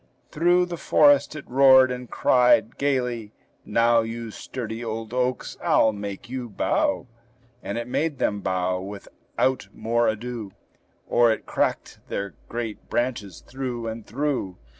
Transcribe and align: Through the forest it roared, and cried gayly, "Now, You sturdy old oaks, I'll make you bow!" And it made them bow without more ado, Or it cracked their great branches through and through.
Through 0.31 0.65
the 0.65 0.77
forest 0.79 1.35
it 1.35 1.47
roared, 1.47 1.91
and 1.91 2.09
cried 2.09 2.79
gayly, 2.79 3.33
"Now, 3.65 4.01
You 4.01 4.31
sturdy 4.31 4.83
old 4.83 5.13
oaks, 5.13 5.57
I'll 5.63 5.93
make 5.93 6.27
you 6.27 6.49
bow!" 6.49 7.05
And 7.61 7.77
it 7.77 7.87
made 7.87 8.17
them 8.17 8.41
bow 8.41 8.79
without 8.81 9.67
more 9.71 10.07
ado, 10.07 10.53
Or 11.07 11.31
it 11.31 11.45
cracked 11.45 11.99
their 12.07 12.33
great 12.49 12.89
branches 12.89 13.41
through 13.45 13.85
and 13.85 14.03
through. 14.03 14.57